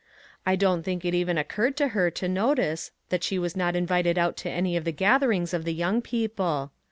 [0.47, 4.17] I don't think it even occurred to her to notice that she was not invited
[4.17, 6.71] out to any of the gatherings of the young people.